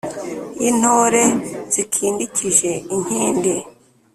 Y'intore 0.61 1.23
zikindikije 1.73 2.71
inkindi 2.95 3.55